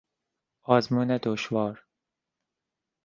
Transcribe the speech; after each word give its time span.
آزمون 0.63 1.17
دشوار 1.23 1.83